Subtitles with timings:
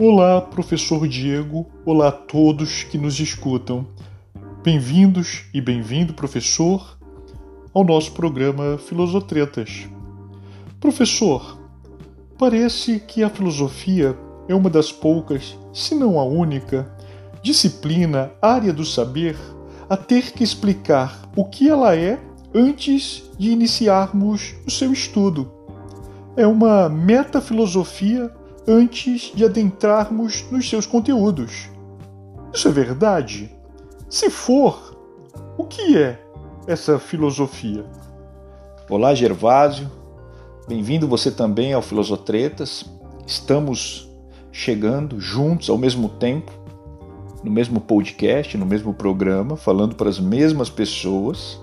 [0.00, 1.66] Olá, professor Diego.
[1.84, 3.84] Olá a todos que nos escutam.
[4.62, 6.96] Bem-vindos e bem-vindo, professor,
[7.74, 9.88] ao nosso programa Filosotretas.
[10.78, 11.58] Professor,
[12.38, 14.16] parece que a filosofia
[14.46, 16.88] é uma das poucas, se não a única,
[17.42, 19.36] disciplina, área do saber
[19.90, 22.20] a ter que explicar o que ela é
[22.54, 25.50] antes de iniciarmos o seu estudo.
[26.36, 28.32] É uma metafilosofia
[28.68, 31.70] antes de adentrarmos nos seus conteúdos.
[32.52, 33.50] Isso é verdade?
[34.10, 34.94] Se for,
[35.56, 36.22] o que é
[36.66, 37.86] essa filosofia?
[38.90, 39.90] Olá, Gervásio.
[40.68, 42.84] Bem-vindo você também ao Filosotretas.
[43.26, 44.06] Estamos
[44.52, 46.52] chegando juntos ao mesmo tempo,
[47.42, 51.58] no mesmo podcast, no mesmo programa, falando para as mesmas pessoas.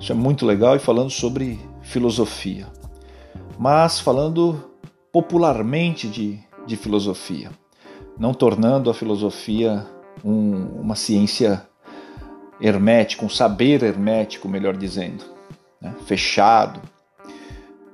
[0.00, 2.66] Isso é muito legal e falando sobre filosofia.
[3.56, 4.67] Mas falando
[5.12, 7.50] popularmente de, de filosofia,
[8.18, 9.86] não tornando a filosofia
[10.24, 11.66] um, uma ciência
[12.60, 15.24] hermética, um saber hermético, melhor dizendo,
[15.80, 15.94] né?
[16.06, 16.80] fechado,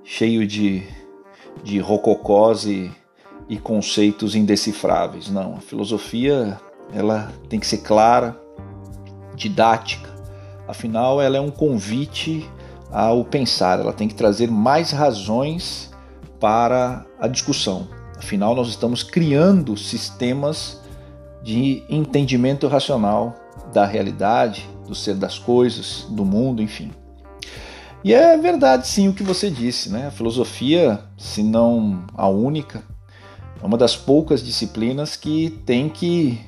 [0.03, 0.83] cheio de,
[1.63, 2.91] de rococós e,
[3.49, 5.31] e conceitos indecifráveis.
[5.31, 6.59] Não, a filosofia
[6.93, 8.41] ela tem que ser clara,
[9.35, 10.13] didática.
[10.67, 12.49] Afinal, ela é um convite
[12.91, 15.94] ao pensar, ela tem que trazer mais razões
[16.41, 17.89] para a discussão.
[18.17, 20.81] Afinal, nós estamos criando sistemas
[21.43, 23.35] de entendimento racional
[23.73, 26.91] da realidade, do ser das coisas, do mundo, enfim.
[28.03, 30.09] E é verdade sim o que você disse, né?
[30.09, 32.83] A filosofia, se não a única,
[33.63, 36.39] é uma das poucas disciplinas que tem que,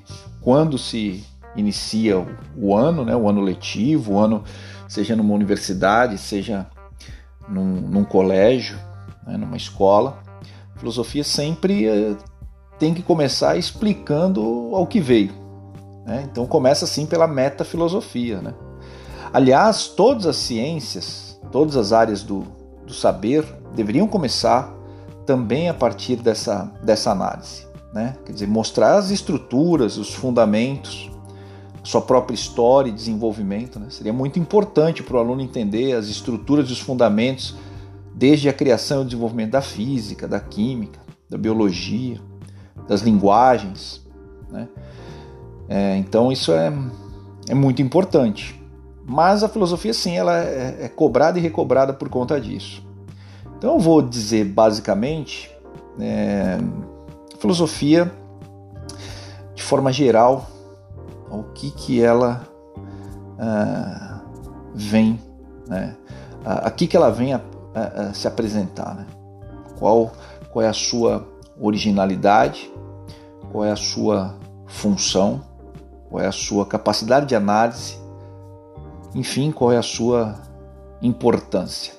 [0.40, 1.24] quando se
[1.56, 2.18] inicia
[2.54, 4.44] o ano, né, o ano letivo, o ano,
[4.86, 6.66] seja numa universidade, seja
[7.48, 8.78] num, num colégio,
[9.27, 10.19] né, numa escola,
[10.74, 12.16] a filosofia sempre eh,
[12.78, 15.32] tem que começar explicando ao que veio.
[16.04, 16.28] Né?
[16.31, 18.41] Então começa assim pela metafilosofia.
[18.41, 18.54] Né?
[19.32, 22.44] Aliás, todas as ciências, todas as áreas do,
[22.87, 23.44] do saber
[23.75, 24.72] deveriam começar
[25.26, 27.66] também a partir dessa, dessa análise.
[27.93, 28.14] Né?
[28.25, 31.10] Quer dizer, mostrar as estruturas, os fundamentos,
[31.82, 33.81] sua própria história e desenvolvimento.
[33.81, 33.87] Né?
[33.91, 37.56] Seria muito importante para o aluno entender as estruturas e os fundamentos
[38.16, 42.19] desde a criação e o desenvolvimento da física, da química, da biologia,
[42.88, 44.03] das linguagens.
[44.50, 44.66] Né?
[45.69, 46.72] É, então isso é,
[47.47, 48.59] é muito importante.
[49.05, 52.82] Mas a filosofia, sim, ela é, é cobrada e recobrada por conta disso.
[53.59, 55.50] Então eu vou dizer basicamente
[56.00, 56.59] é,
[57.38, 58.10] filosofia,
[59.55, 60.50] de forma geral,
[61.31, 62.49] o que, que ela
[63.38, 64.21] uh,
[64.75, 65.21] vem,
[65.66, 65.97] né?
[66.44, 67.41] aqui que ela vem a,
[67.76, 69.06] a, a se apresentar, né?
[69.78, 70.12] qual,
[70.50, 71.28] qual é a sua
[71.60, 72.72] originalidade,
[73.53, 74.34] qual é a sua
[74.66, 75.42] função,
[76.09, 77.98] qual é a sua capacidade de análise,
[79.14, 80.34] enfim, qual é a sua
[81.03, 81.92] importância.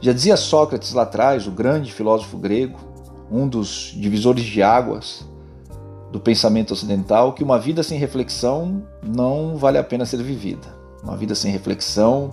[0.00, 2.78] Já dizia Sócrates lá atrás, o grande filósofo grego,
[3.30, 5.26] um dos divisores de águas
[6.12, 10.66] do pensamento ocidental que uma vida sem reflexão não vale a pena ser vivida.
[11.02, 12.30] Uma vida sem reflexão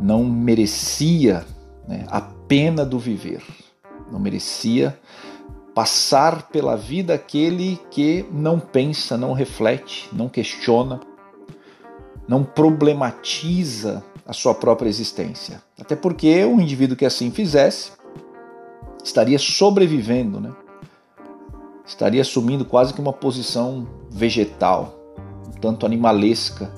[0.00, 1.44] não merecia
[1.86, 3.42] né, a pena do viver,
[4.10, 4.98] não merecia
[5.74, 11.00] passar pela vida aquele que não pensa, não reflete, não questiona,
[12.26, 15.62] não problematiza a sua própria existência.
[15.80, 17.92] Até porque um indivíduo que assim fizesse
[19.02, 20.52] estaria sobrevivendo, né?
[21.86, 24.94] estaria assumindo quase que uma posição vegetal,
[25.48, 26.72] um tanto animalesca,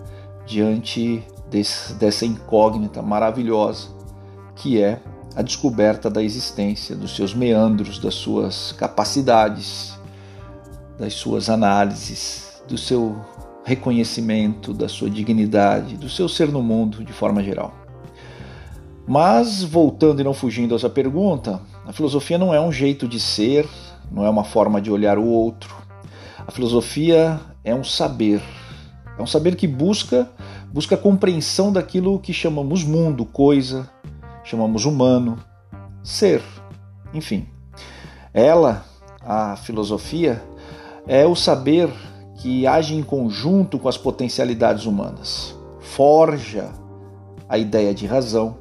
[0.47, 1.23] diante
[1.53, 4.03] desse, dessa incógnita maravilhosa
[4.57, 5.01] que é
[5.35, 9.99] a descoberta da existência, dos seus meandros, das suas capacidades,
[10.99, 13.17] das suas análises, do seu
[13.65, 17.73] reconhecimento, da sua dignidade, do seu ser no mundo de forma geral.
[19.07, 23.19] Mas, voltando e não fugindo a essa pergunta, a filosofia não é um jeito de
[23.19, 23.67] ser,
[24.11, 25.75] não é uma forma de olhar o outro.
[26.47, 28.43] A filosofia é um saber,
[29.19, 30.31] é um saber que busca
[30.73, 33.91] busca compreensão daquilo que chamamos mundo, coisa,
[34.43, 35.39] chamamos humano,
[36.03, 36.43] ser,
[37.13, 37.47] enfim.
[38.33, 38.85] Ela,
[39.21, 40.43] a filosofia,
[41.07, 41.91] é o saber
[42.37, 46.73] que age em conjunto com as potencialidades humanas, forja
[47.49, 48.57] a ideia de razão,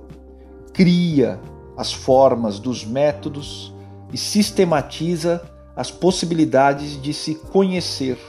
[0.74, 1.40] cria
[1.78, 3.74] as formas dos métodos
[4.12, 5.42] e sistematiza
[5.76, 8.20] as possibilidades de se conhecer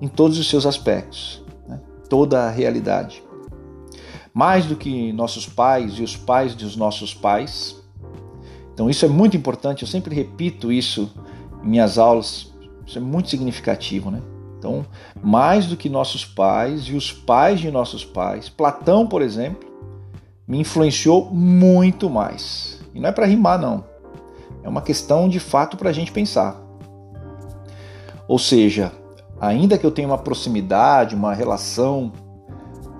[0.00, 1.41] em todos os seus aspectos?
[2.12, 3.24] Toda a realidade.
[4.34, 7.82] Mais do que nossos pais e os pais dos nossos pais.
[8.74, 11.10] Então, isso é muito importante, eu sempre repito isso
[11.64, 12.52] em minhas aulas,
[12.86, 14.20] isso é muito significativo, né?
[14.58, 14.84] Então,
[15.22, 19.66] mais do que nossos pais e os pais de nossos pais, Platão, por exemplo,
[20.46, 22.78] me influenciou muito mais.
[22.94, 23.86] E não é para rimar, não.
[24.62, 26.60] É uma questão de fato para a gente pensar.
[28.28, 28.92] Ou seja,
[29.42, 32.12] ainda que eu tenha uma proximidade, uma relação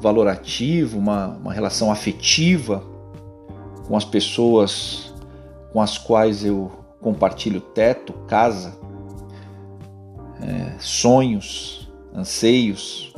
[0.00, 2.82] valorativa, uma, uma relação afetiva
[3.86, 5.14] com as pessoas
[5.72, 8.74] com as quais eu compartilho teto, casa,
[10.42, 13.14] é, sonhos, anseios.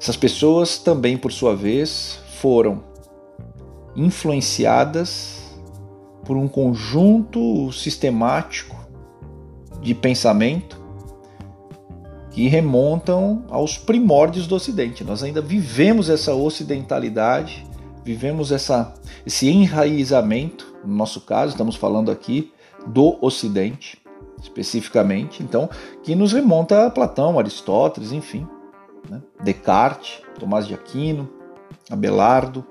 [0.00, 2.82] Essas pessoas também, por sua vez, foram
[3.94, 5.56] influenciadas
[6.24, 8.74] por um conjunto sistemático
[9.80, 10.81] de pensamento
[12.32, 15.04] que remontam aos primórdios do Ocidente.
[15.04, 17.66] Nós ainda vivemos essa ocidentalidade,
[18.04, 18.94] vivemos essa,
[19.24, 22.50] esse enraizamento, no nosso caso, estamos falando aqui
[22.86, 23.98] do Ocidente,
[24.42, 25.68] especificamente, então,
[26.02, 28.46] que nos remonta a Platão, Aristóteles, enfim,
[29.08, 29.20] né?
[29.42, 31.28] Descartes, Tomás de Aquino,
[31.90, 32.64] Abelardo,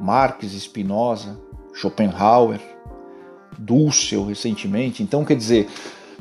[0.00, 1.38] Marx, Spinoza,
[1.74, 2.60] Schopenhauer,
[3.58, 5.02] Dussel recentemente.
[5.02, 5.68] Então, quer dizer,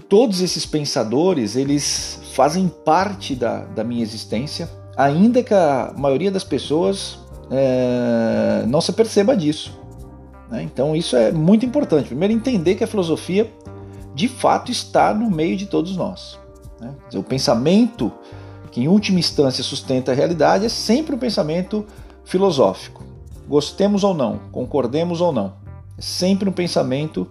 [0.10, 6.44] todos esses pensadores, eles fazem parte da, da minha existência, ainda que a maioria das
[6.44, 7.20] pessoas
[7.52, 9.80] é, não se perceba disso.
[10.50, 10.64] Né?
[10.64, 12.08] Então, isso é muito importante.
[12.08, 13.50] Primeiro, entender que a filosofia
[14.16, 16.40] de fato está no meio de todos nós.
[16.82, 16.94] Né?
[17.14, 18.12] O pensamento
[18.72, 21.86] que, em última instância, sustenta a realidade é sempre um pensamento
[22.26, 23.04] filosófico.
[23.48, 25.54] Gostemos ou não, concordemos ou não.
[25.98, 27.30] É sempre um pensamento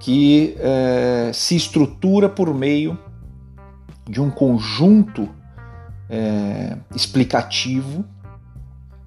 [0.00, 2.98] que é, se estrutura por meio
[4.08, 5.28] de um conjunto
[6.08, 8.04] é, explicativo,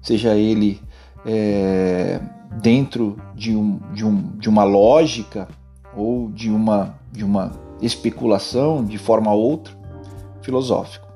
[0.00, 0.80] seja ele
[1.26, 2.20] é,
[2.62, 5.48] dentro de, um, de, um, de uma lógica
[5.96, 7.50] ou de uma, de uma
[7.82, 9.74] especulação de forma ou outra
[10.42, 11.08] filosófico.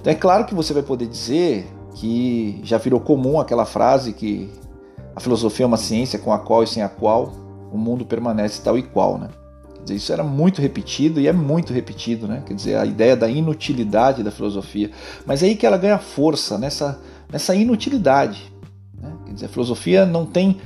[0.00, 4.50] Então é claro que você vai poder dizer que já virou comum aquela frase que
[5.14, 7.43] a filosofia é uma ciência com a qual e sem a qual
[7.74, 9.28] o mundo permanece tal e qual, né?
[9.74, 12.40] Quer dizer, isso era muito repetido e é muito repetido, né?
[12.46, 14.92] Quer dizer, a ideia da inutilidade da filosofia.
[15.26, 17.00] Mas é aí que ela ganha força, nessa,
[17.30, 18.52] nessa inutilidade.
[18.96, 19.12] Né?
[19.26, 20.60] Quer dizer, a filosofia não tem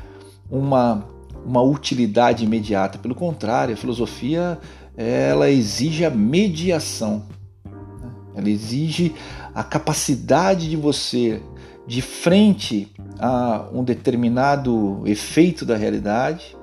[0.50, 1.02] uma,
[1.46, 4.58] uma utilidade imediata, pelo contrário, a filosofia
[4.94, 7.24] ela exige a mediação.
[7.64, 8.10] Né?
[8.34, 9.14] Ela exige
[9.54, 11.40] a capacidade de você,
[11.86, 16.57] de frente a um determinado efeito da realidade,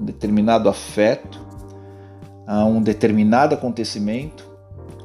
[0.00, 1.40] um determinado afeto,
[2.46, 4.48] a um determinado acontecimento,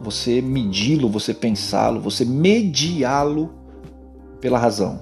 [0.01, 3.53] você medi-lo, você pensá-lo, você mediá-lo
[4.39, 5.01] pela razão,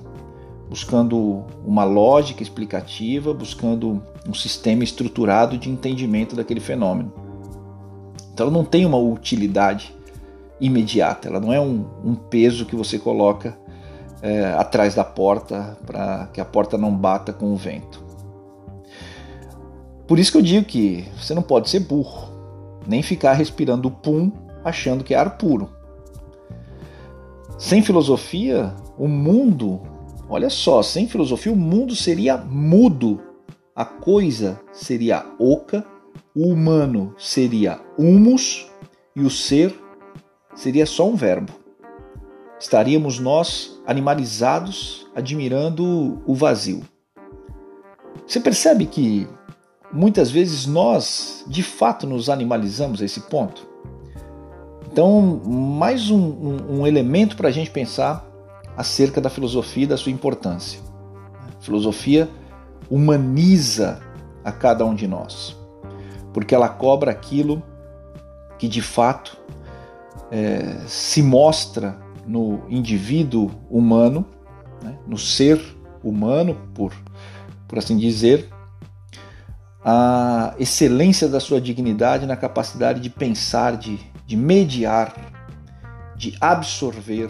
[0.69, 7.13] buscando uma lógica explicativa, buscando um sistema estruturado de entendimento daquele fenômeno.
[8.33, 9.95] Então ela não tem uma utilidade
[10.59, 13.57] imediata, ela não é um, um peso que você coloca
[14.21, 18.02] é, atrás da porta para que a porta não bata com o vento.
[20.07, 22.29] Por isso que eu digo que você não pode ser burro,
[22.87, 24.31] nem ficar respirando pum
[24.63, 25.69] achando que é ar puro.
[27.57, 29.81] Sem filosofia, o mundo,
[30.29, 33.21] olha só, sem filosofia o mundo seria mudo,
[33.75, 35.85] a coisa seria oca,
[36.35, 38.69] o humano seria humus
[39.15, 39.73] e o ser
[40.55, 41.53] seria só um verbo.
[42.59, 46.81] Estaríamos nós animalizados admirando o vazio.
[48.25, 49.27] Você percebe que
[49.93, 53.67] muitas vezes nós de fato nos animalizamos a esse ponto?
[54.91, 58.27] Então, mais um, um, um elemento para a gente pensar
[58.75, 60.79] acerca da filosofia e da sua importância.
[61.39, 62.29] A filosofia
[62.89, 64.01] humaniza
[64.43, 65.57] a cada um de nós,
[66.33, 67.61] porque ela cobra aquilo
[68.59, 69.37] que de fato
[70.29, 74.25] é, se mostra no indivíduo humano,
[74.81, 75.59] né, no ser
[76.03, 76.93] humano, por,
[77.67, 78.52] por assim dizer,
[79.85, 85.13] a excelência da sua dignidade na capacidade de pensar, de, de mediar,
[86.15, 87.29] de absorver,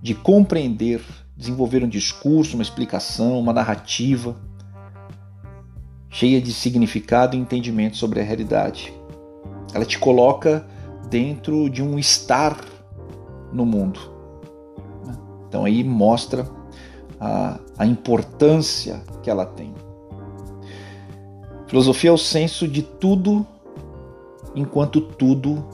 [0.00, 1.02] de compreender,
[1.36, 4.36] desenvolver um discurso, uma explicação, uma narrativa
[6.08, 8.94] cheia de significado e entendimento sobre a realidade.
[9.74, 10.64] Ela te coloca
[11.10, 12.56] dentro de um estar
[13.52, 14.00] no mundo.
[15.48, 16.48] Então aí mostra
[17.20, 19.74] a, a importância que ela tem.
[21.66, 23.46] Filosofia é o senso de tudo
[24.54, 25.64] enquanto tudo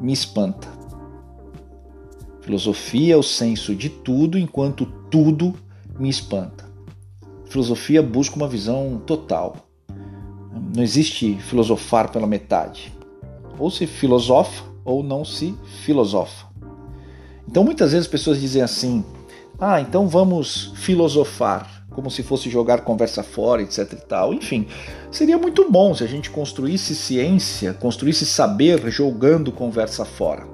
[0.00, 0.68] me espanta.
[2.40, 5.54] Filosofia é o senso de tudo enquanto tudo
[5.98, 6.70] me espanta.
[7.46, 9.56] Filosofia busca uma visão total.
[10.74, 12.92] Não existe filosofar pela metade.
[13.58, 16.46] Ou se filosofa ou não se filosofa.
[17.46, 19.04] Então muitas vezes as pessoas dizem assim:
[19.58, 24.34] "Ah, então vamos filosofar", como se fosse jogar conversa fora, etc e tal.
[24.34, 24.66] Enfim,
[25.10, 30.46] seria muito bom se a gente construísse ciência, construísse saber jogando conversa fora.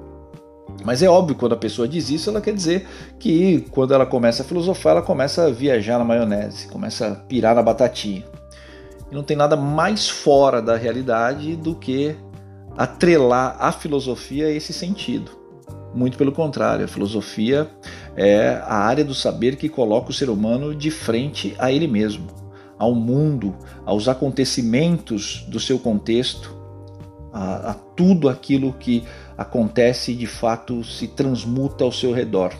[0.84, 2.86] Mas é óbvio quando a pessoa diz isso, ela quer dizer
[3.18, 7.54] que quando ela começa a filosofar, ela começa a viajar na maionese, começa a pirar
[7.54, 8.24] na batatinha.
[9.10, 12.14] E não tem nada mais fora da realidade do que
[12.76, 15.37] atrelar a filosofia a esse sentido.
[15.94, 17.68] Muito pelo contrário, a filosofia
[18.16, 22.26] é a área do saber que coloca o ser humano de frente a ele mesmo,
[22.78, 26.56] ao mundo, aos acontecimentos do seu contexto,
[27.32, 29.02] a, a tudo aquilo que
[29.36, 32.52] acontece e de fato se transmuta ao seu redor.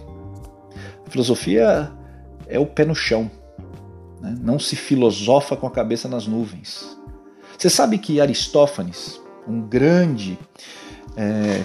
[1.07, 1.93] A filosofia
[2.47, 3.31] é o pé no chão,
[4.21, 4.35] né?
[4.41, 6.99] não se filosofa com a cabeça nas nuvens.
[7.57, 10.39] Você sabe que Aristófanes, um grande
[11.17, 11.65] é,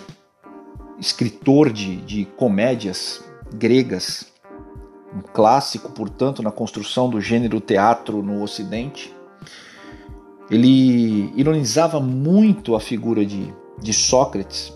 [1.00, 3.24] escritor de, de comédias
[3.54, 4.26] gregas,
[5.16, 9.14] um clássico, portanto, na construção do gênero teatro no Ocidente,
[10.50, 14.74] ele ironizava muito a figura de, de Sócrates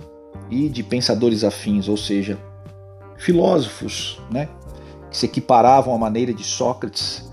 [0.50, 2.38] e de pensadores afins, ou seja,
[3.18, 4.48] filósofos né,
[5.10, 7.28] que se equiparavam à maneira de Sócrates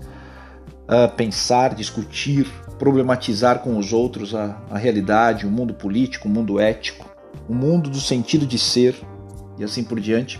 [0.87, 6.59] a pensar, discutir, problematizar com os outros a, a realidade, o mundo político, o mundo
[6.59, 7.14] ético,
[7.47, 8.95] o mundo do sentido de ser
[9.57, 10.39] e assim por diante.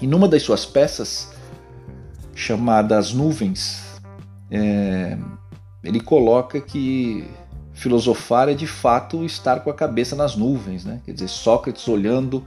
[0.00, 1.32] E numa das suas peças,
[2.34, 3.82] chamada As Nuvens,
[4.50, 5.18] é,
[5.84, 7.28] ele coloca que
[7.72, 11.00] filosofar é de fato estar com a cabeça nas nuvens, né?
[11.04, 12.44] Quer dizer, Sócrates olhando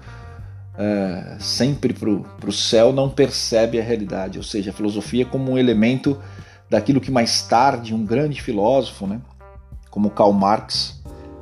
[0.78, 5.58] é, sempre para o céu não percebe a realidade, ou seja, a filosofia como um
[5.58, 6.20] elemento
[6.70, 9.22] daquilo que mais tarde um grande filósofo, né,
[9.90, 11.02] como Karl Marx,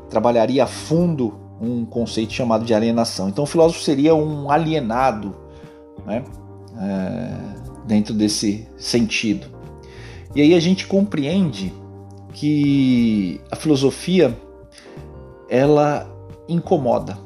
[0.10, 3.30] trabalharia a fundo um conceito chamado de alienação.
[3.30, 5.36] Então, o filósofo seria um alienado,
[6.06, 6.24] né,
[6.80, 9.48] é, dentro desse sentido.
[10.36, 11.72] E aí a gente compreende
[12.34, 14.36] que a filosofia
[15.50, 16.10] ela
[16.48, 17.18] incomoda.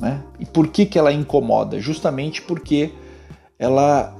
[0.00, 0.22] Né?
[0.38, 1.80] E por que, que ela incomoda?
[1.80, 2.92] Justamente porque
[3.58, 4.16] ela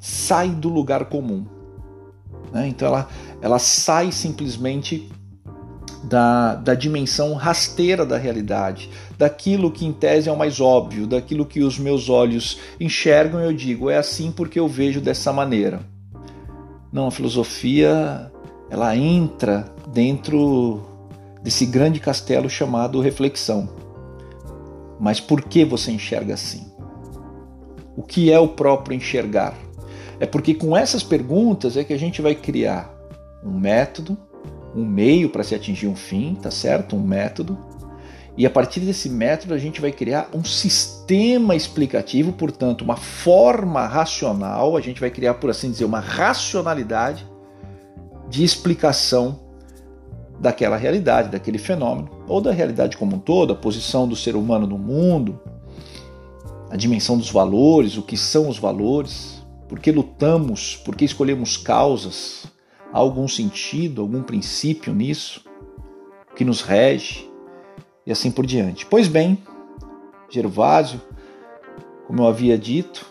[0.00, 1.44] sai do lugar comum.
[2.50, 2.68] Né?
[2.68, 3.08] Então ela,
[3.42, 5.10] ela sai simplesmente
[6.02, 11.46] da, da dimensão rasteira da realidade, daquilo que em tese é o mais óbvio, daquilo
[11.46, 15.80] que os meus olhos enxergam eu digo, é assim porque eu vejo dessa maneira.
[16.92, 18.30] Não, a filosofia
[18.70, 20.82] ela entra dentro
[21.42, 23.68] desse grande castelo chamado reflexão.
[24.98, 26.72] Mas por que você enxerga assim?
[27.96, 29.54] O que é o próprio enxergar?
[30.20, 32.90] É porque com essas perguntas é que a gente vai criar
[33.44, 34.16] um método,
[34.74, 36.96] um meio para se atingir um fim, tá certo?
[36.96, 37.58] Um método.
[38.36, 43.86] E a partir desse método a gente vai criar um sistema explicativo, portanto, uma forma
[43.86, 47.26] racional, a gente vai criar, por assim dizer, uma racionalidade
[48.28, 49.40] de explicação
[50.40, 54.66] daquela realidade, daquele fenômeno, ou da realidade como um todo, a posição do ser humano
[54.66, 55.38] no mundo,
[56.70, 61.58] a dimensão dos valores, o que são os valores, por que lutamos, por que escolhemos
[61.58, 62.46] causas,
[62.92, 65.44] algum sentido, algum princípio nisso
[66.36, 67.28] que nos rege
[68.06, 68.86] e assim por diante.
[68.86, 69.38] Pois bem,
[70.28, 71.00] Gervásio,
[72.06, 73.06] como eu havia dito,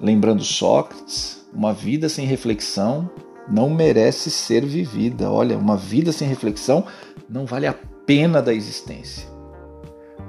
[0.00, 3.10] lembrando Sócrates, uma vida sem reflexão
[3.50, 5.30] não merece ser vivida.
[5.30, 6.84] Olha, uma vida sem reflexão
[7.28, 7.74] não vale a
[8.04, 9.28] pena da existência.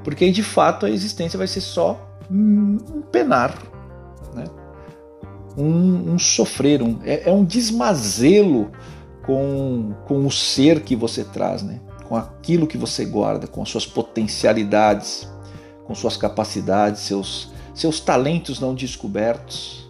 [0.03, 1.99] Porque de fato a existência vai ser só
[2.31, 3.68] um penar?
[5.60, 8.72] Um, um sofrer, um, é, é, um desmazelo
[9.25, 11.82] com, com o ser que você traz, né?
[12.08, 15.30] com aquilo que você guarda, com as suas potencialidades,
[15.86, 19.88] com suas capacidades, seus, seus talentos não descobertos.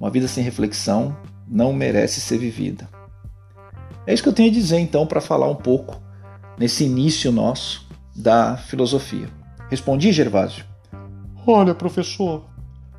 [0.00, 1.14] Uma vida sem reflexão
[1.46, 2.88] não merece ser vivida.
[4.06, 6.00] É isso que eu tenho a dizer então para falar um pouco
[6.56, 9.28] nesse início nosso da filosofia.
[9.68, 10.64] Respondi, Gervásio?
[11.46, 12.44] Olha, professor,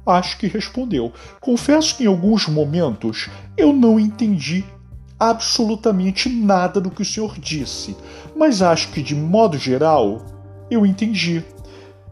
[0.05, 1.12] acho que respondeu.
[1.39, 4.63] Confesso que em alguns momentos eu não entendi
[5.19, 7.95] absolutamente nada do que o senhor disse,
[8.36, 10.25] mas acho que de modo geral
[10.69, 11.43] eu entendi.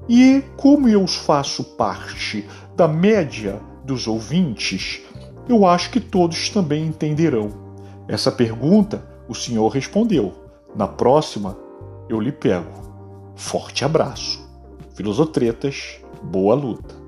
[0.08, 2.46] E como eu faço parte
[2.76, 5.02] da média dos ouvintes,
[5.48, 7.50] eu acho que todos também entenderão.
[8.08, 10.34] Essa pergunta o senhor respondeu.
[10.76, 11.58] Na próxima,
[12.10, 13.34] eu lhe pego.
[13.36, 14.50] Forte abraço.
[14.96, 17.01] Filosotretas, boa luta.